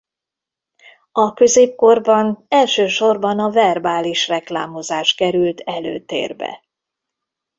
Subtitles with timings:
[1.11, 6.65] A középkorban elsősorban a verbális reklámozás került előtérbe.